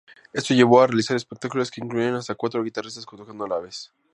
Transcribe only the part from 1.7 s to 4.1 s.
incluían hasta cuatro guitarristas tocando a la vez.